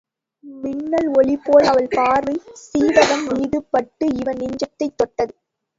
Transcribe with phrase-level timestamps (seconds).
[0.43, 5.33] மின்னல் ஒளிபோல் அவள் பார்வை சீவகன் மீது பட்டு இவன் நெஞ்சைத் தொட்டது.